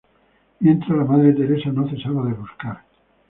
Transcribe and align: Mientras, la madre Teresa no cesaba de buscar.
Mientras, 0.61 0.97
la 0.97 1.05
madre 1.05 1.31
Teresa 1.31 1.69
no 1.71 1.87
cesaba 1.87 2.25
de 2.25 2.33
buscar. 2.33 2.81